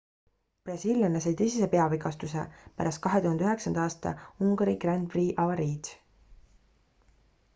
[0.67, 2.45] brasiillane sai tõsise peavigastuse
[2.79, 4.13] pärast 2009 aasta
[4.45, 5.93] ungari grand prix'i avariid